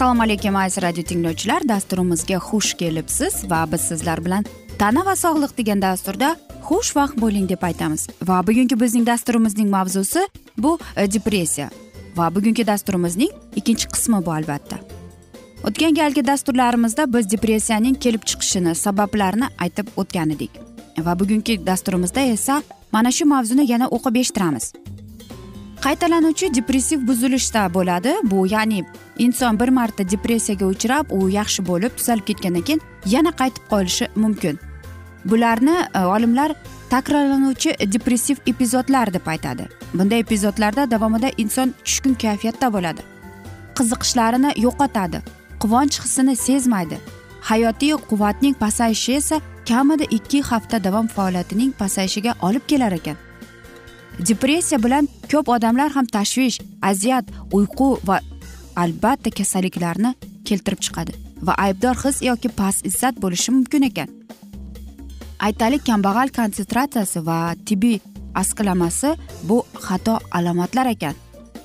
[0.00, 1.62] assalomu alaykum aziz radio tinglovchilar.
[1.68, 4.44] Dasturimizga xush kelibsiz va biz sizlar bilan
[4.78, 6.30] tana va sog'liq degan dasturda
[6.68, 8.06] xushvaqt bo'ling deb aytamiz.
[8.28, 10.22] Va bugungi bizning dasturimizning mavzusi
[10.58, 11.68] bu e, depressiya.
[12.16, 14.80] Va bugungi dasturimizning ikkinchi qismi bu albatta.
[15.64, 20.59] O'tgan galgi dasturlarimizda biz depressiyaning kelib chiqishini sabablarini aytib o'tgan edik.
[21.06, 22.62] Va bugungi dasturimizda esa
[22.92, 24.72] mana shu mavzuni yana o'qib eshittiramiz.
[25.80, 28.14] Qaytalanuvchi depressiv buzilishda bo'ladi.
[28.30, 28.84] Bu ya'ni
[29.18, 34.58] inson bir marta depressiyaga uchrab u yaxshi bo'lib tuzalib ketgandan keyin yana qaytib qolishi mumkin.
[35.24, 36.52] Bularni e, olimlar
[36.90, 39.68] takrorlanuvchi depressiv epizodlar deb aytadi.
[39.94, 43.06] Bunday epizodlarda davomida inson tushkun kayfiyatda bo'ladi.
[43.78, 45.22] Qiziqishlarini yo'qotadi.
[45.62, 47.00] Quvonch hissini sezmaydi.
[47.48, 53.16] Hayotiy quvvatning pasayishi esa kamida ikki hafta davom faoliyatining pasayishiga olib kelar ekan.
[54.28, 58.20] Depressiya bilan ko'p odamlar ham tashvish aziyat uyqu va
[58.76, 60.14] albatta kasalliklarni
[60.44, 61.12] keltirib chiqadi
[61.46, 64.08] va aybdor his yoki past izzat bo'lishi mumkin ekan.
[65.46, 67.98] Aytaylik kambag'al konsentratsiyasi va tibbiy
[68.34, 69.14] asqalamasi
[69.48, 71.14] bu xato alomatlar ekan.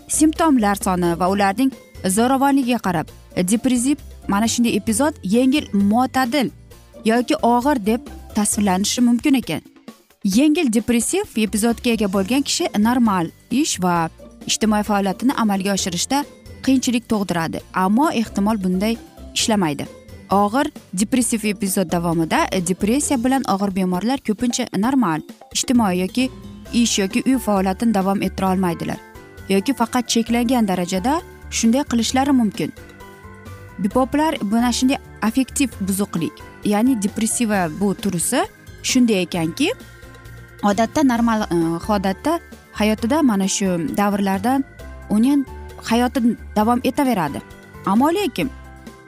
[0.07, 1.71] Simptomlar soni va ularning
[2.15, 3.07] zo'ravonligiga qarab
[3.51, 3.97] depressiv
[4.27, 6.51] mana shunday epizod yengil mo'tadil
[7.05, 8.01] yoki og'ir deb
[8.35, 9.61] tasvirlanishi mumkin ekan.
[10.23, 14.09] Yengil depressiv epizodga ega bo'lgan kishi normal ish va
[14.49, 16.23] ijtimoiy faoliyatini amalga oshirishda
[16.65, 18.97] qiyinchilik tug'diradi ammo ehtimol bunday
[19.33, 19.85] ishlamaydi.
[20.31, 25.21] Og'ir depressiv epizod davomida depressiya bilan og'ir bemorlar ko'pincha normal
[25.53, 26.29] ijtimoiy yoki
[26.73, 28.97] ish yoki uy faoliyatini davom ettira olmaydilar
[29.49, 31.21] yoki faqat cheklangan darajada
[31.51, 32.73] shunday qilishlari mumkin.
[33.79, 36.33] Bipoplar mana shunday affektiv buzuqlik
[36.65, 38.47] ya'ni depressiva bu turisi
[38.83, 39.71] shunday ekanki
[40.63, 41.55] odatda normal e,
[41.97, 42.39] odatda
[42.73, 43.65] hayotida mana shu
[43.97, 44.63] davrlardan
[45.09, 45.45] uning
[45.83, 47.41] hayoti davom etaveradi.
[47.85, 48.49] Ammo lekin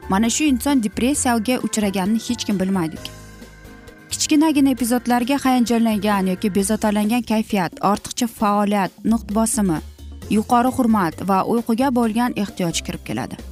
[0.09, 2.97] mana shu inson depressiyaga uchraganini hech kim bilmaydi.
[4.09, 9.79] Kichkinagina epizodlarga hayajonlangan yoki bezovtalangan kayfiyat ortiqcha faoliyat nuqt bosimi
[10.29, 13.46] yuqori hurmat va uyquga bo'lgan ehtiyoj kirib keladi.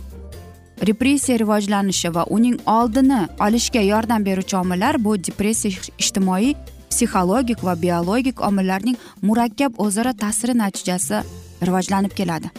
[0.81, 6.53] Repressiya rivojlanishi va uning oldini olishga yordam beruvchi omillar bu depressiya ijtimoiy
[6.89, 11.21] psixologik va biologik omillarning murakkab o'zaro ta'siri natijasi
[11.67, 12.49] rivojlanib keladi.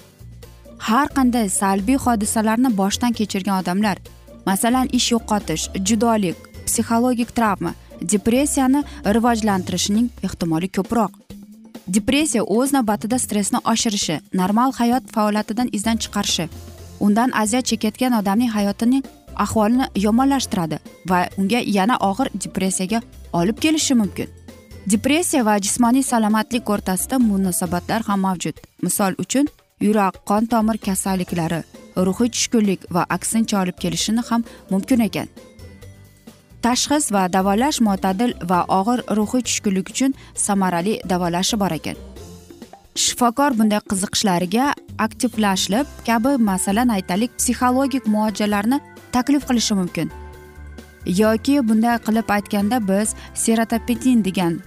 [0.78, 3.98] Har qanday salbiy hodisalarni boshdan kechirgan odamlar
[4.46, 6.36] masalan ish yo'qotish judolik
[6.66, 8.84] psixologik travma depressiyani
[9.16, 11.12] rivojlantirishining ehtimoli ko'proq.
[11.86, 16.48] Depressiya o'z navbatida stressni oshirishi normal hayot faoliyatidan izdan chiqarishi
[17.00, 19.04] undan aziyat chekayotgan odamning hayotining
[19.36, 20.78] ahvolini yomonlashtiradi
[21.10, 23.00] va unga yana og'ir depressiyaga
[23.32, 24.28] olib kelishi mumkin.
[24.86, 28.56] Depressiya va jismoniy salomatlik o'rtasida munosabatlar ham mavjud.
[28.82, 29.48] Misol uchun
[29.80, 31.60] yurak qon tomir kasalliklari
[31.96, 35.28] ruhiy tushkunlik va aksincha olib kelishini ham mumkin ekan.
[36.62, 41.96] Tashxis va davolash mo'tadil va og'ir ruhiy tushkunlik uchun samarali davolashi bor ekan.
[42.96, 44.66] Shifokor bunday qiziqishlariga
[45.06, 48.78] aktivlashib kabi masalan aytaylik psixologik muolajalarni
[49.12, 50.08] taklif qilishi mumkin.
[51.06, 54.60] Yoki bunday qilib aytganda biz serotopetin degan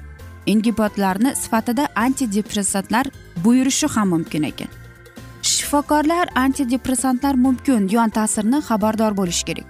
[0.45, 3.05] ingibotlarni sifatida antidepressantlar
[3.43, 4.69] buyurishi ham mumkin ekan.
[5.41, 9.67] Shifokorlar antidepressantlar mumkin yon ta'sirini xabardor bo'lishi kerak.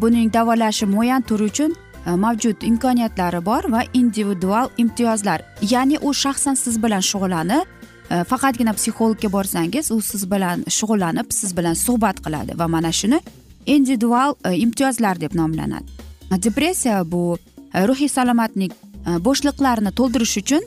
[0.00, 1.74] Buning davolashi muayyan turi uchun
[2.06, 5.42] Э, mavjud imkoniyatlari bor va individual imtiyozlar.
[5.62, 7.64] Ya'ni u shaxsan siz bilan shug'ullanib
[8.10, 13.20] e, faqatgina psixologga borsangiz u siz bilan shug'ullanib siz bilan suhbat qiladi va mana shuni
[13.66, 15.88] individual e, imtiyozlar deb nomlanadi.
[16.46, 17.38] Depressiya bu
[17.74, 18.72] e, ruhiy salomatlik
[19.04, 20.62] bo'shliqlarni to'ldirish uchun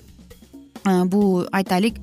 [1.12, 1.22] bu
[1.60, 1.95] aytaylik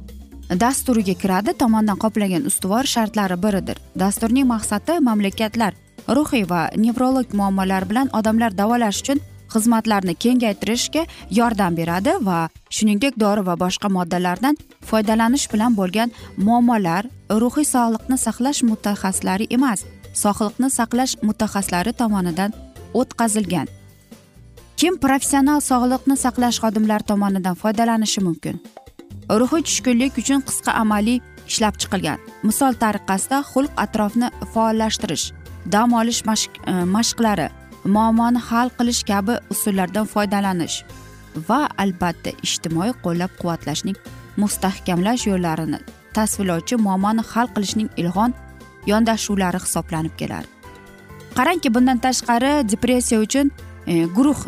[0.62, 3.78] dasturiga kiradi tomonidan qoplangan ustuvor shartlari biridir.
[3.98, 5.74] Dasturning maqsadi mamlakatlar
[6.16, 9.20] ruhiy va nevrolog muammolar bilan odamlar davolash uchun
[9.54, 11.06] xizmatlarni kengaytirishga
[11.38, 12.38] yordam beradi va
[12.76, 14.56] shuningdek dori va boshqa moddalardan
[14.88, 16.14] foydalanish bilan bo'lgan
[16.46, 17.02] muammolar
[17.42, 19.84] ruhiy sog'liqni saqlash mutaxassislari emas
[20.22, 22.50] sog'liqni saqlash mutaxassislari tomonidan
[23.00, 23.68] o'tkazilgan.
[24.78, 28.56] Kim professional sog'liqni saqlash xodimlari tomonidan foydalanishi mumkin?
[29.40, 32.18] Ruhiy tushkunlik uchun qisqa amaliy ishlab chiqilgan.
[32.48, 35.26] Misol tariqasida xulq atrofni faollashtirish
[35.72, 37.48] dam olish e, mashqlari
[37.84, 40.84] muammoni hal qilish kabi usullardan foydalanish
[41.48, 43.96] va albatta ijtimoiy qo'llab quvvatlashning
[44.36, 45.78] mustahkamlash yo'llarini
[46.16, 48.34] tasvirlovchi muammoni hal qilishning ilg'on
[48.86, 50.48] yondashuvlari hisoblanib keladi
[51.36, 53.50] qarangki bundan tashqari depressiya uchun
[53.86, 54.46] e, guruh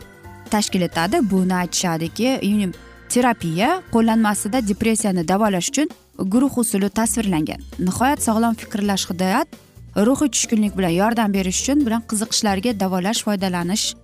[0.51, 1.21] tashkil etadi.
[1.31, 2.73] Buni aytishadiki
[3.09, 7.61] terapiya qo'llanmasida depressiyani davolash uchun guruh usuli tasvirlangan.
[7.79, 9.49] Nihoyat sog'lom fikrlash hidoyat
[9.97, 13.95] ruhiy tushkunlik bilan yordam berish uchun bilan qiziqishlarga davolash foydalanish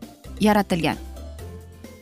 [0.40, 0.96] yaratilgan.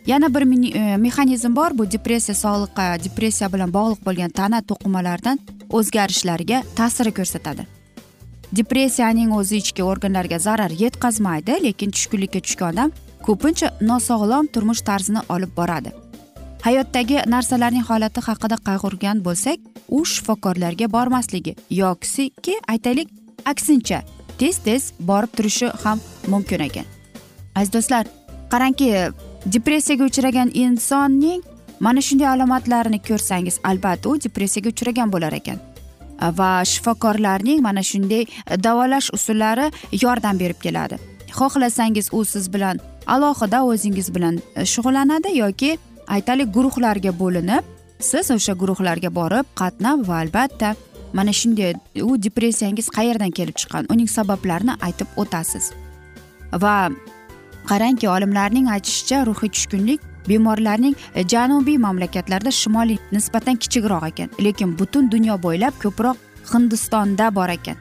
[0.07, 0.43] Yana bir
[0.75, 1.71] e, mexanizm bor.
[1.79, 5.39] Bu depressiya sog'liqqa depressiya bilan bog'liq bo'lgan tana to'qimalaridan
[5.71, 7.67] o'zgarishlarga ta'siri ko'rsatadi.
[8.53, 12.93] Depressiyaning o'zi ichki organlarga zarar yetkazmaydi lekin tushkunlikka tushgan odam
[13.27, 15.93] ko'pincha nosog'lom turmush tarzini olib boradi.
[16.63, 19.59] Hayotdagi narsalarning holati haqida qayg'urgan bo'lsak
[19.89, 23.09] u shifokorlarga bormasligi yoki aytaylik
[23.45, 24.03] aksincha
[24.39, 26.85] tez tez borib turishi ham mumkin ekan.
[27.55, 28.07] Aziz do'stlar
[28.53, 28.89] qarangki
[29.47, 31.43] depressiyaga uchragan insonning
[31.81, 35.59] mana shunday alomatlarini ko'rsangiz albatta u depressiyaga uchragan bo'lar ekan.
[36.39, 38.27] Va shifokorlarning mana shunday
[38.67, 39.71] davolash usullari
[40.05, 40.99] yordam berib keladi.
[41.39, 45.79] Xohlasangiz u siz bilan alohida o'zingiz bilan e, shug'ullanadi yoki
[46.17, 47.65] aytaylik guruhlarga bo'linib
[48.11, 50.75] siz o'sha guruhlarga borib qatnab va albatta
[51.13, 53.87] mana shunday u depressiyangiz qayerdan kelib chiqqan?
[53.93, 55.73] Uning sabablarini aytib o'tasiz.
[56.53, 56.91] Va
[57.71, 64.29] qarangki olimlarning aytishicha ruhiy tushkunlik bemorlarning e, janubiy mamlakatlarda shimoliy nisbatan kichikroq ekan.
[64.45, 66.17] Lekin butun dunyo bo'ylab ko'proq
[66.53, 67.77] hindistonda bor ekan.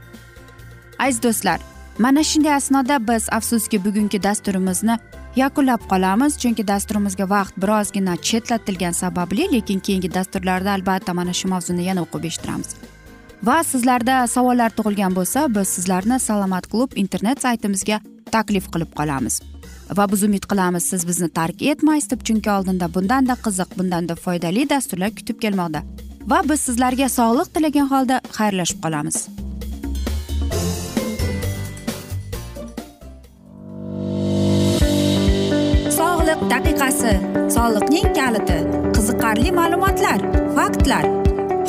[1.00, 1.60] Aziz do'stlar
[2.00, 5.00] mana shunday asnoda biz afsuski bugungi dasturimizni
[5.36, 6.38] yakunlab qolamiz.
[6.42, 12.31] Chunki dasturimizga vaqt birozgina chetlatilgani sababli lekin keyingi dasturlarda albatta mana shu mavzuni yana o'qib
[12.31, 12.89] eshittiramiz.
[13.44, 18.02] Va sizlarda savollar tug'ilgan bo'lsa biz sizlarni salomat klub internet saytimizga
[18.32, 19.40] taklif qilib qolamiz.
[19.98, 24.70] Va biz umid qilamiz siz bizni tark etmaysiz deb chunki oldinda bundanda qiziq bundanda foydali
[24.70, 25.84] dasturlar kutib kelmoqda.
[26.32, 29.18] Va biz sizlarga sog'liq tilagan holda xayrlashib qolamiz.
[36.00, 37.16] Sog'liq daqiqasi.
[37.56, 38.60] Soliqning kaliti.
[38.96, 40.19] Qiziqarli ma'lumotlar
[40.60, 41.29] faktlar.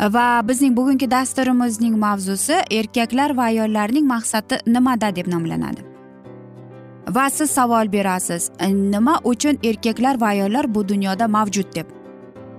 [0.00, 5.82] Va bizning bugungi dasturimizning mavzusi erkaklar va ayollarning maqsadi nimada deb nomlanadi.
[7.08, 11.86] Va siz savol berasiz nima uchun erkaklar va ayollar bu dunyoda mavjud deb?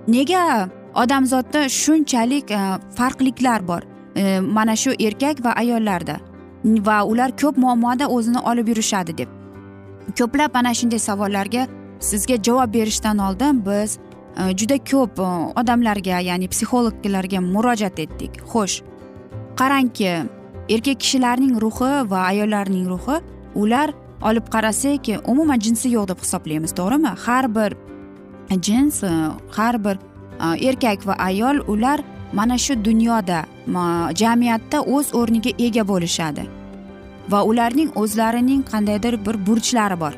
[0.08, 2.58] Nega odamzodda shunchalik e,
[2.96, 3.82] farqliklar bor
[4.16, 6.16] e, mana shu erkak va ayollarda?
[6.64, 9.28] Va ular ko'p muammoda o'zini olib yurishadi deb?
[10.18, 11.66] Ko'plab mana shunday savollarga
[12.00, 13.98] sizga javob berishdan oldin biz
[14.36, 18.38] Э, juda ko'p э, odamlarga ya'ni psixologlarga murojaat etdik.
[18.50, 18.82] Xo'sh
[19.58, 20.12] qarangki
[20.74, 23.16] erkak kishilarning ruhi va ayollarning ruhi
[23.54, 23.90] ular
[24.22, 27.12] olib qarasak umuman jinsi yo'q deb hisoblaymiz to'g'rimi?
[27.24, 27.70] Har bir
[28.66, 29.10] jins e,
[29.56, 29.96] har bir
[30.44, 32.00] e, erkak va ayol ular
[32.32, 33.44] mana shu dunyoda
[34.22, 36.46] jamiyatda o'z o'rniga ega bo'lishadi.
[37.30, 40.14] Va ularning o'zlarining qandaydir bir burchlari bor.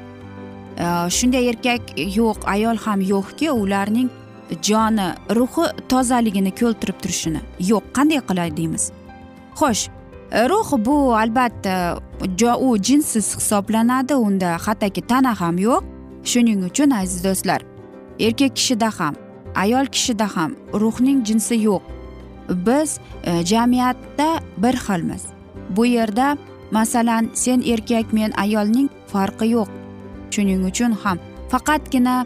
[0.79, 4.11] Э, shunday erkak yo'q ayol ham yo'qki ularning
[4.69, 7.41] joni ruhi tozaligini keltirib turishini.
[7.61, 8.93] Yo'q qanday qilay deymiz?
[9.61, 9.89] Xo'sh
[10.51, 11.99] ruh bu albatta
[12.67, 15.83] u jinsiz hisoblanadi unda hattoki tana ham yo'q.
[16.25, 17.61] Shuning uchun aziz do'stlar
[18.21, 19.15] erkak kishida ham
[19.55, 21.83] ayol kishida ham ruhning jinsi yo'q.
[22.67, 25.23] Biz e, jamiyatda bir xilmiz.
[25.71, 26.37] Bu yerda
[26.71, 29.82] masalan sen erkak men ayolning farqi yo'q.
[30.35, 31.19] Shuning uchun ham.
[31.53, 32.17] Faqatgina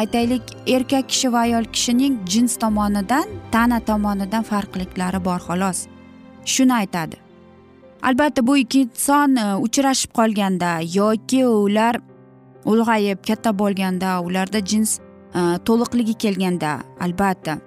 [0.00, 0.42] aytaylik
[0.76, 5.78] erkak kishi va ayol kishining jins tomonidan tana tomonidan farqliklari bor xolos.
[6.44, 7.16] Shuni aytadi.
[8.02, 11.96] Albatta bu ikki inson e, uchrashib qolganda yoki ular
[12.64, 16.70] ulg'ayib katta bo'lganda ularda jins e, to'liqligi kelganda
[17.00, 17.58] albatta.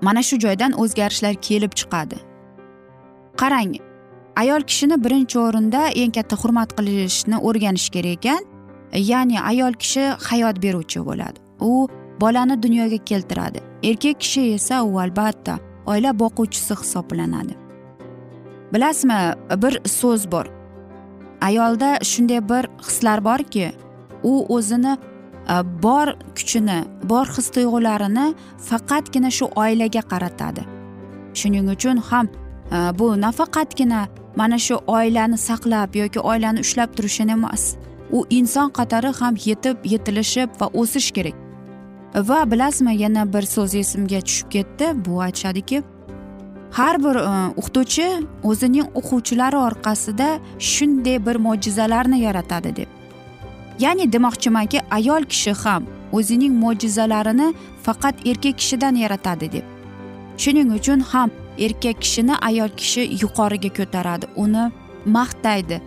[0.00, 2.18] Mana shu joydan o'zgarishlar kelib chiqadi.
[3.40, 3.76] Qarang
[4.42, 8.42] ayol kishini birinchi o'rinda eng katta hurmat qilishni o'rganish kerak ekan.
[8.94, 11.38] Ya'ni ayol kishi hayot beruvchi bo'ladi.
[11.60, 11.88] U
[12.20, 13.60] bolani dunyoga keltiradi.
[13.82, 17.54] Erkak kishi esa u albatta oila boquvchisi hisoblanadi.
[18.72, 20.46] Bilasizmi bir so'z bor.
[21.40, 23.72] Ayolda shunday bir hislar borki
[24.22, 24.98] u o'zini
[25.48, 28.34] e, bor kuchini bor his tuyg'ularini
[28.68, 30.62] faqatgina shu oilaga qaratadi.
[31.34, 32.28] Shuning uchun ham
[32.72, 37.76] e, bu nafaqatgina mana shu oilani saqlab yoki oilani ushlab turishini emas
[38.10, 41.34] u inson qatori ham yetib yetilishib va o'sish kerak.
[42.14, 44.86] Va bilasizmi yana bir so'z esimga tushib ketdi.
[45.04, 45.82] Bu aytishadiki
[46.72, 48.06] har bir e, o'qituvchi
[48.50, 52.88] o'zining o'quvchilari orqasida shunday bir mo'jizalarni yaratadi deb.
[53.78, 59.64] Ya'ni demoqchimanki ayol kishi ham o'zining mo'jizalarini faqat erkak kishidan yaratadi deb.
[60.42, 64.26] Shuning uchun ham erkak kishini ayol kishi yuqoriga ko'taradi.
[64.36, 64.64] Uni
[65.16, 65.80] maqtaydi.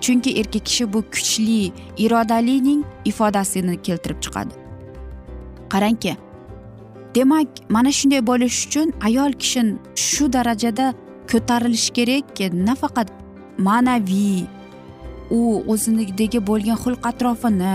[0.00, 1.72] Chunki erkak kishi bu kuchli
[2.04, 4.54] irodalining ifodasini keltirib chiqadi.
[5.72, 6.16] Qarangki
[7.14, 9.62] demak mana shunday bo'lish uchun ayol kishi
[9.94, 10.86] shu darajada
[11.30, 13.08] ko'tarilishi kerakki nafaqat
[13.68, 14.44] ma'naviy
[15.30, 15.40] u
[15.72, 17.74] o'zinidagi bo'lgan xulq atrofini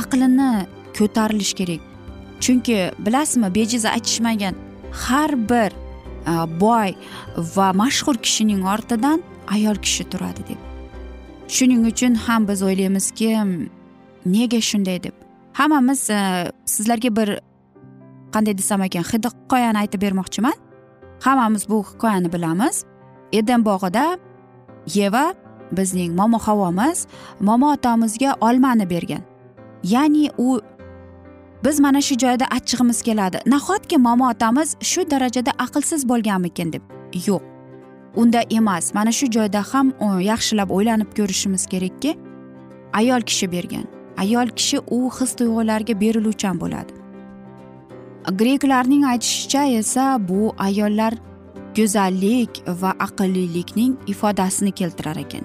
[0.00, 0.50] aqlini
[0.98, 1.80] ko'tarilishi kerak.
[2.44, 4.54] Chunki bilasizmi bejiz aytishmagan
[5.04, 5.70] har bir
[6.32, 6.90] e, boy
[7.56, 9.22] va mashhur kishining ortidan
[9.54, 10.69] ayol kishi turadi deb.
[11.50, 13.30] Shuning uchun ham biz o'ylaymizki
[14.26, 15.14] nega shunday deb?
[15.52, 16.20] Hammamiz e,
[16.64, 17.28] sizlarga bir
[18.34, 20.56] qanday desam ekan hikoyani aytib bermoqchiman.
[21.20, 22.84] Hammamiz bu hikoyani bilamiz.
[23.32, 24.18] Eden bog'ida
[24.94, 25.34] yeva
[25.72, 27.06] bizning momo havomiz
[27.40, 29.22] momo otamizga olmani bergan.
[29.84, 30.60] Ya'ni u
[31.64, 33.38] biz mana shu joyda achchig'imiz keladi.
[33.46, 36.82] Nahotki momo otamiz shu darajada aqlsiz bo'lganmikin deb?
[37.26, 37.49] Yo'q.
[38.16, 42.16] Unda emas mana shu joyda ham yaxshilab o'ylanib ko'rishimiz kerakki
[42.92, 43.84] ayol kishi bergan.
[44.18, 46.92] Ayol kishi u his tuyg'ularga beriluvchan bo'ladi.
[48.40, 51.14] Greklarning aytishicha esa bu ayollar
[51.76, 55.44] go'zallik va aqllilikning ifodasini keltirar ekan.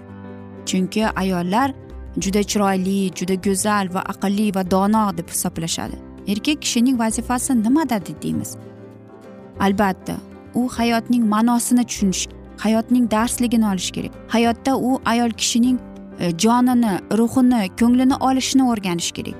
[0.65, 1.74] Chunki ayollar
[2.17, 5.95] juda chiroyli juda go'zal va aqlli va dono deb hisoblashadi.
[6.27, 8.57] Erkak kishining vazifasi nimada deymiz?
[9.60, 10.15] Albatta
[10.55, 14.12] u hayotning ma'nosini tushunish hayotning darsligini olish kerak.
[14.27, 15.79] Hayotda u ayol kishining
[16.19, 19.35] e, jonini ruhini ko'nglini olishni o'rganish kerak.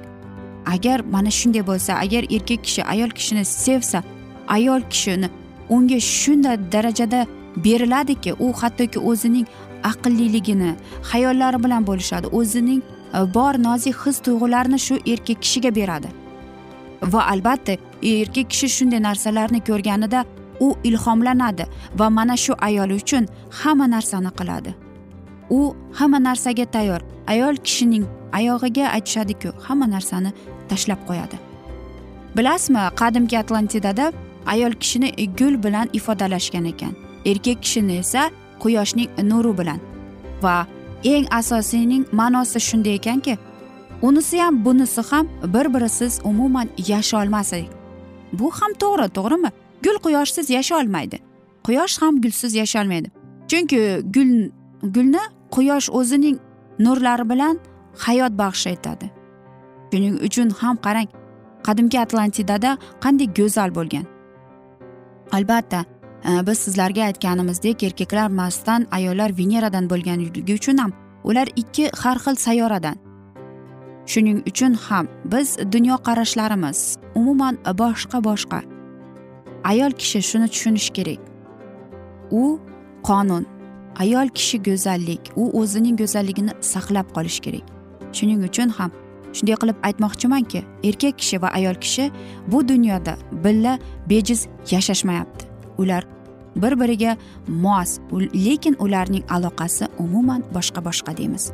[0.66, 4.04] Agar mana shunday bo'lsa agar erkak kishi ayol kishini sevsa
[4.48, 5.30] ayol kishini
[5.70, 9.48] unga shunday darajada beriladiki u hattoki o'zining
[9.84, 10.76] aqlliligini
[11.12, 12.82] hayollari bilan bo'lishadi o'zining
[13.14, 16.08] e, bor nozik his tuyg'ularini shu erkak kishiga beradi.
[17.02, 20.26] Va albatta erkak kishi shunday narsalarni ko'rganida
[20.60, 24.76] u ilhomlanadi va mana shu ayol uchun hamma narsani qiladi.
[25.50, 27.02] U hamma narsaga tayyor.
[27.28, 28.06] Ayol kishining
[28.38, 30.32] oyog'iga aytishadiku hamma narsani
[30.70, 31.38] tashlab qo'yadi.
[32.38, 34.12] Bilasizmi qadimgi atlantidada
[34.46, 35.10] ayol kishini
[35.40, 36.94] gul bilan ifodalashgan ekan.
[37.26, 39.80] Erkak kishini esa quyoshning nuri bilan.
[40.44, 40.68] Va
[41.04, 43.38] eng asosiyning ma'nosi shunday ekanki
[44.02, 47.54] unisi ham bunisi ham bir birisiz umuman yasholmas
[48.34, 49.50] bu ham to'g'ri to'g'rimi?
[49.86, 51.18] Gul quyoshsiz yasholmaydi.
[51.64, 53.12] Quyosh ham gulsiz yasholmaydi.
[53.48, 53.80] Chunki
[54.16, 54.32] gul
[54.96, 56.38] gulni quyosh o'zining
[56.80, 57.60] nurlari bilan
[57.98, 59.12] hayot baxsh etadi.
[59.94, 61.10] Shuning uchun ham qarang
[61.68, 64.06] qadimgi atlantidada qanday go'zal bo'lgan.
[65.32, 65.86] Albatta
[66.30, 70.92] e, biz sizlarga aytganimizdek erkaklar marsdan ayollar veneradan bo'lganligi uchun ham
[71.24, 72.98] ular ikki har xil sayyoradan.
[74.12, 76.80] Shuning uchun ham biz dunyoqarashlarimiz
[77.16, 78.75] umuman boshqa boshqa
[79.72, 81.22] ayol kishi shuni tushunishi kerak.
[82.32, 82.60] U
[83.08, 83.46] qonun
[84.04, 87.66] ayol kishi go'zallik u o'zining go'zalligini saqlab qolishi kerak.
[88.18, 88.92] Shuning uchun ham
[89.38, 92.12] shunday qilib aytmoqchimanki erkak kishi va ayol kishi
[92.52, 93.74] bu dunyoda birga
[94.10, 95.46] bejiz yashashmayapti.
[95.78, 96.04] Ular
[96.56, 98.00] bir biriga mos
[98.46, 101.52] lekin ularning aloqasi umuman boshqa boshqa deymiz.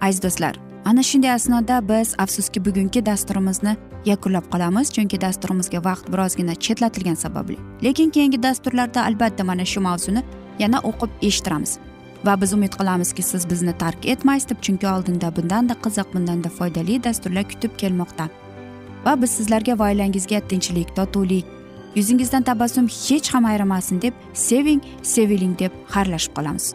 [0.00, 6.54] Aziz do'stlar ana shunday asnoda biz afsuski bugungi dasturimizni yakunlab qolamiz chunki dasturimizga vaqt birozgina
[6.54, 7.56] chetlatilgani sababli.
[7.84, 10.22] Lekin keyingi dasturlarda albatta mana shu mavzuni
[10.58, 11.78] yana o'qib eshittiramiz.
[12.24, 17.04] Va biz umid qilamizki siz bizni tark etmaysiz deb chunki oldinda bundanda qiziq bundanda foydali
[17.04, 18.28] dasturlar kutib kelmoqda.
[19.06, 21.44] Va biz sizlarga va oilangizga tinchlik totuvlik
[21.94, 26.74] yuzingizdan tabassum hech ham ayrimasin deb seving seviling deb xayrlashib qolamiz.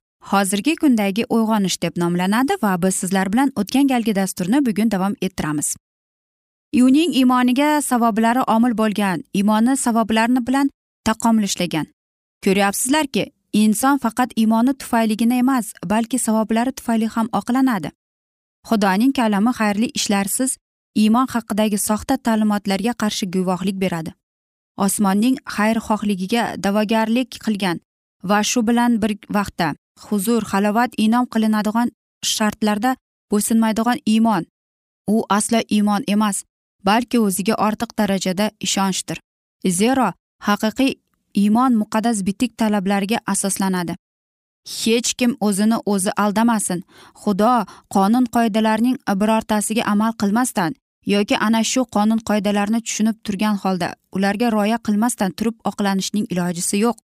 [0.29, 5.75] hozirgi kundagi uyg'onish deb nomlanadi va biz sizlar bilan o'tgan galgi dasturni bugun davom ettiramiz.
[6.73, 10.69] Uning iymoniga savoblari omil bo'lgan iymoni savoblarini bilan
[11.05, 11.87] taqomilshlagan
[12.45, 17.91] ko'ryapsizlarki inson faqat iymoni tufayligina emas balki savoblari tufayli ham oqlanadi.
[18.69, 20.57] Xudoning kalami xayrli ishlarsiz
[20.95, 24.11] iymon haqidagi soxta ta'limotlarga qarshi guvohlik beradi.
[24.77, 27.77] Osmonning xayrixohligiga da'vogarlik qilgan
[28.29, 29.75] va shu bilan bir vaqtda
[30.05, 31.89] huzur halovat inom qilinadigan
[32.35, 32.95] shartlarda
[33.31, 34.43] bo'ysunmaydigan iymon
[35.07, 36.43] u aslo iymon emas
[36.85, 39.17] balki o'ziga ortiq darajada ishonchdir.
[39.79, 40.11] Zero
[40.47, 40.93] haqiqiy
[41.41, 43.95] iymon muqaddas bitik talablarga asoslanadi.
[44.79, 46.83] Hech kim o'zini o'zi aldamasin.
[47.21, 47.53] Xudo
[47.95, 50.75] qonun qoidalarining birortasiga amal qilmasdan
[51.13, 56.97] yoki ana shu qonun qoidalarni tushunib turgan holda ularga rioya qilmasdan turib oqlanishning ilojisi yo'q.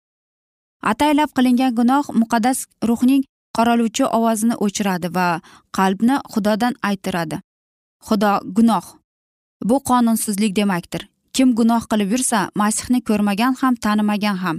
[0.91, 2.59] Ataylab qilingan gunoh muqaddas
[2.89, 3.23] ruhning
[3.57, 5.27] qoraluvchi ovozini o'chiradi va
[5.77, 7.37] qalbni xudodan aytiradi
[8.07, 8.85] xudo gunoh.
[9.63, 11.01] Bu qonunsizlik demakdir.
[11.33, 14.57] Kim gunoh qilib yursa masihni ko'rmagan ham tanimagan ham.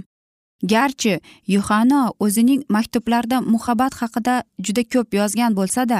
[0.71, 1.13] Garchi
[1.53, 5.97] yuhano o'zining maktublarida muhabbat haqida juda ko'p yozgan bo'lsada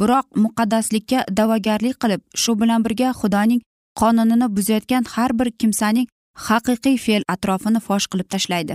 [0.00, 3.60] biroq muqaddaslikka da'vogarlik qilib shu bilan birga xudoning
[4.00, 6.06] qonunini buzayotgan har bir kimsaning
[6.46, 8.74] haqiqiy fe'l atrofini fosh qilib tashlaydi.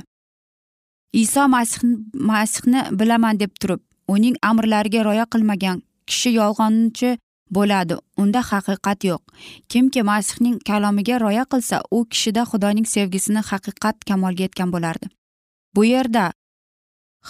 [1.13, 1.81] Iso masih
[2.13, 7.17] masihni bilaman deb turib uning amrlariga rioya qilmagan kishi yolg'onchi
[7.55, 7.95] bo'ladi.
[8.17, 9.21] Unda haqiqat yo'q.
[9.69, 15.07] Kimki masihning kalomiga rioya qilsa u kishida xudoning sevgisini haqiqat kamolga yetgan bo'lardi.
[15.75, 16.31] Bu yerda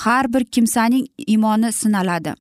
[0.03, 2.33] har bir kimsaning iymoni sinaladi.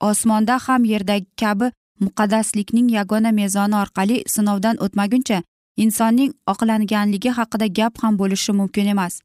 [0.00, 1.66] Osmonda ham yerdagi kabi
[2.04, 5.38] muqaddaslikning yagona mezoni orqali sinovdan o'tmaguncha
[5.76, 9.20] insonning oqlanganligi haqida gap ham bo'lishi mumkin emas.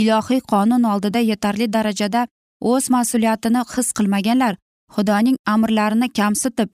[0.00, 2.22] Ilohiy qonun oldida yetarli darajada
[2.72, 4.54] o'z mas'uliyatini his qilmaganlar
[4.94, 6.68] xudoning amrlarini kamsitib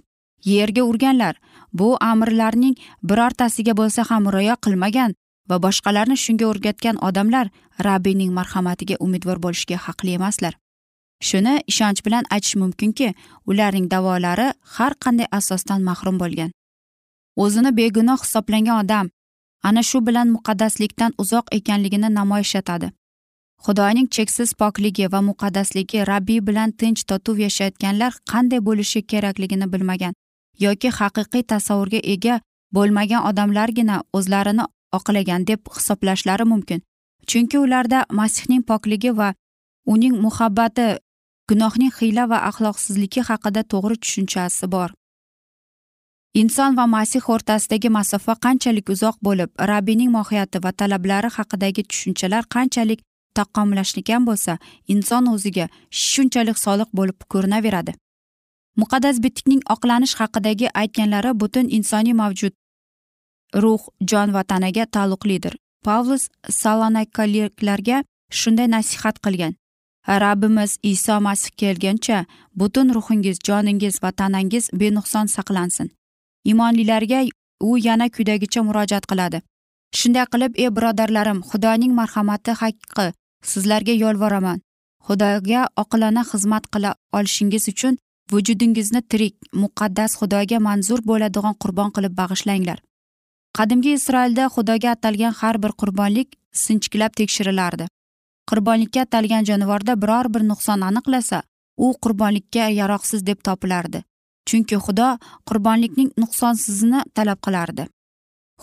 [0.44, 1.34] yerga urganlar.
[1.72, 5.14] Bu amrlarning birortasiga bo'lsa ham rioya qilmagan
[5.50, 7.46] va boshqalarni shunga o'rgatgan odamlar
[7.86, 10.54] rabbiyning marhamatiga umidvor bo'lishga haqli emaslar.
[11.28, 13.14] Shuni ishonch bilan aytish mumkinki
[13.46, 16.50] ularning davolari har qanday asosdan mahrum bo'lgan.
[17.42, 19.06] O'zini begunoh hisoblangan odam
[19.68, 22.92] ana shu bilan muqaddaslikdan uzoq ekanligini namoyish etadi.
[23.66, 30.14] Xudoning cheksiz pokligi va muqaddasligi rabbiy bilan tinch totuv yashayotganlar qanday bo'lishi kerakligini bilmagan
[30.64, 32.40] yoki haqiqiy tasavvurga ega
[32.76, 34.64] bo'lmagan odamlargina o'zlarini
[34.98, 36.82] oqlagan deb hisoblashlari mumkin.
[37.26, 39.34] Chunki ularda masihning pokligi va
[39.92, 40.86] uning muhabbati
[41.48, 44.90] gunohning hiyla va axloqsizligi haqida to'g'ri tushunchasi bor.
[46.40, 53.00] Inson va masih o'rtasidagi masofa qanchalik uzoq bo'lib rabbiyning mohiyati va talablari haqidagi tushunchalar qanchalik
[53.38, 54.58] taqqomlashgan bo'lsa
[54.94, 57.92] inson o'ziga shunchalik soliq bo'lib ko'rinaveradi.
[58.80, 62.54] Muqaddas bitikning oqlanish haqidagi aytganlari butun insoniy mavjud
[63.62, 65.54] ruh jon va tanaga taalluqlidir.
[65.84, 66.28] Pavlus
[66.60, 69.54] salonakaliklarga shunday nasihat qilgan.
[70.24, 75.88] Rabbimiz iso masih kelguncha butun ruhingiz joningiz va tanangiz benuqson saqlansin.
[76.44, 77.20] Imonlilarga
[77.60, 79.38] u yana quyidagicha murojaat qiladi.
[79.98, 83.06] Shunday qilib ey birodarlarim xudoning marhamati haqqi
[83.50, 84.60] sizlarga yolvoraman.
[85.06, 87.98] Xudoga oqilona xizmat qila olishingiz uchun
[88.32, 92.78] vujudingizni tirik muqaddas xudoga manzur bo'ladigan qurbon qilib bag'ishlanglar.
[93.56, 96.28] Qadimgi isroilda xudoga atalgan har bir qurbonlik
[96.64, 97.86] sinchiklab tekshirilardi.
[98.50, 101.42] Qurbonlikka atalgan jonivorda biror bir nuqson aniqlasa
[101.76, 104.02] u qurbonlikka yaroqsiz deb topilardi.
[104.48, 105.08] Chunki xudo
[105.48, 107.84] qurbonlikning nuqsonsizini talab qilardi.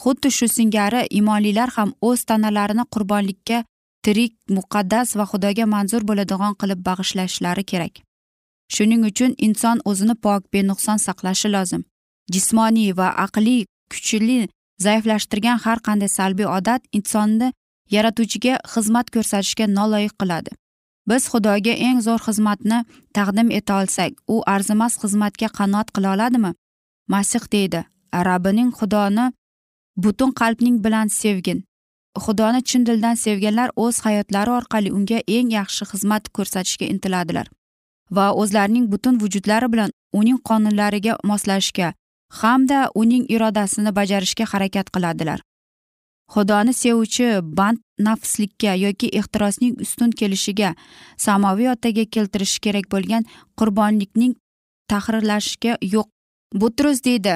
[0.02, 3.64] Xuddi shu singari imonlilar ham o'z tanalarini qurbonlikka
[4.04, 7.96] tirik muqaddas va xudoga manzur bo'ladigan qilib bag'ishlashlari kerak.
[8.74, 11.82] Shuning uchun inson o'zini pok benuqson saqlashi lozim.
[12.34, 14.40] Jismoniy va aqliy kuchli
[14.86, 17.48] zaiflashtirgan har qanday salbiy odat insonni
[17.96, 20.52] yaratuvchiga xizmat ko'rsatishga noloyiq qiladi.
[21.10, 22.80] Biz xudoga eng zo'r xizmatni
[23.18, 26.52] taqdim eta olsak u arzimas xizmatga qanoat qila oladimi?
[27.14, 27.82] Masih deydi
[28.28, 29.26] rabbining xudoni
[30.04, 31.64] butun qalbning bilan sevgin.
[32.18, 37.48] Xudoni chin dildan sevganlar o'z hayotlari orqali unga eng yaxshi xizmat ko'rsatishga intiladilar
[38.12, 41.94] va o'zlarining butun vujudlari bilan uning qonunlariga moslashishga
[42.30, 45.40] hamda uning irodasini bajarishga harakat qiladilar.
[46.34, 50.76] Xudoni sevuvchi band nafslikka yoki ehtirosning ustun kelishiga
[51.18, 53.26] samoviy otaga keltirishi kerak bo'lgan
[53.58, 54.36] qurbonlikning
[54.90, 56.08] tahrirlashiga yo'q.
[56.62, 57.34] Butrus deydi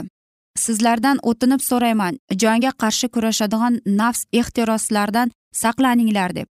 [0.57, 6.47] sizlardan o'tinib so'rayman jonga qarshi kurashadigan nafs ehtiroslardan saqlaninglar deb.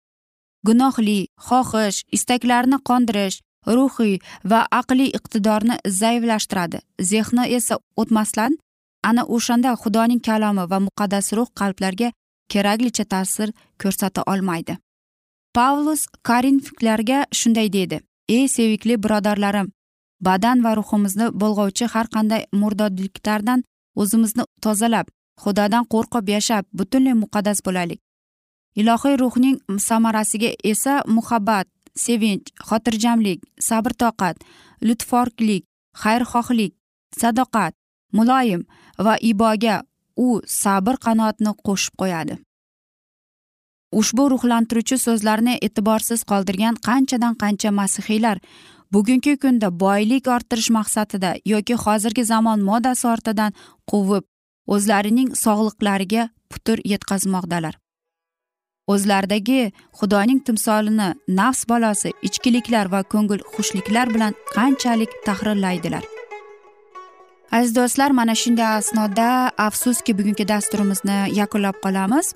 [0.66, 3.40] Gunohli xohish istaklarni qondirish
[3.76, 4.18] ruhiy
[4.50, 6.78] va aqliy iqtidorni zaiflashtiradi.
[7.10, 8.58] Zehni esa o'tmasdan
[9.08, 12.08] ana o'shanda xudoning kalomi va muqaddas ruh qalblarga
[12.52, 13.48] keraklicha ta'sir
[13.82, 14.78] ko'rsata olmaydi.
[15.54, 19.68] Pavlus karinfiklarga shunday deydi ey sevikli birodarlarim
[20.20, 23.64] badan va ruhimizni bo'lg'ovchi har qanday murdodliklardan
[24.00, 25.06] o'zimizni tozalab
[25.42, 28.00] xudodan qo'rqib yashab butunlay muqaddas bo'laylik.
[28.80, 29.56] Ilohiy ruhning
[29.88, 31.66] samarasiga esa muhabbat
[32.04, 34.36] sevinch xotirjamlik sabr toqat
[34.86, 35.64] lutforlik
[36.02, 36.72] xayrixohlik
[37.20, 37.72] sadoqat
[38.16, 38.62] muloyim
[39.04, 39.76] va iboga
[40.26, 40.28] u
[40.62, 42.34] sabr qanoatni qo'shib qo'yadi.
[44.00, 48.36] Ushbu ruhlantiruvchi so'zlarni e'tiborsiz qoldirgan qanchadan qancha masihiylar
[48.92, 53.52] bugungi kunda boylik orttirish maqsadida yoki hozirgi zamon modasi ortidan
[53.90, 54.24] quvib
[54.74, 57.74] o'zlarining sog'liqlariga putur yetkazmoqdalar.
[58.92, 61.08] O'zlaridagi xudoning timsolini
[61.40, 66.04] nafs balosi ichkiliklar va ko'ngil xushliklar bilan qanchalik tahrirlaydilar?
[67.56, 69.28] Aziz do'stlar mana shunday asnoda
[69.68, 72.34] afsuski bugungi dasturimizni yakunlab qolamiz.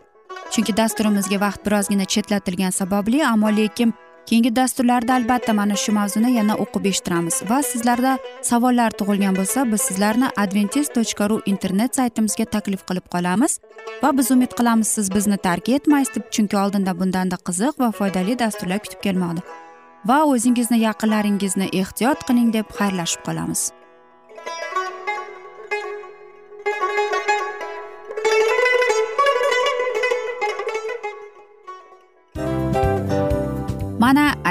[0.53, 3.93] Chunki dasturimizga vaqt birozgina chetlatilgani sababli ammo lekin
[4.27, 7.37] keyingi dasturlarda albatta mana shu mavzuni yana o'qib eshittiramiz.
[7.51, 8.13] Va sizlarda
[8.51, 13.59] savollar tug'ilgan bo'lsa biz sizlarni adventis tochka ru internet saytimizga taklif qilib qolamiz.
[14.03, 18.39] Va biz umid qilamiz siz bizni tark etmaysiz deb chunki oldinda bundanda qiziq va foydali
[18.39, 19.43] dasturlar kutib kelmoqda.
[20.11, 23.71] Va o'zingizni yaqinlaringizni ehtiyot qiling deb xayrlashib qolamiz.